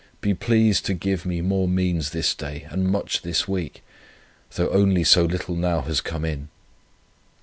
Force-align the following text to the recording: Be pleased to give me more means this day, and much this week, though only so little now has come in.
Be 0.19 0.33
pleased 0.33 0.87
to 0.87 0.95
give 0.95 1.27
me 1.27 1.41
more 1.41 1.67
means 1.67 2.09
this 2.09 2.33
day, 2.33 2.65
and 2.71 2.87
much 2.89 3.21
this 3.21 3.47
week, 3.47 3.83
though 4.55 4.69
only 4.71 5.03
so 5.03 5.25
little 5.25 5.55
now 5.55 5.81
has 5.81 6.01
come 6.01 6.25
in. 6.25 6.49